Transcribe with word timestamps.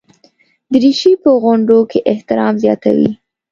دریشي 0.73 1.13
په 1.23 1.29
غونډو 1.43 1.79
کې 1.89 1.99
احترام 2.11 2.53
زیاتوي. 2.63 3.11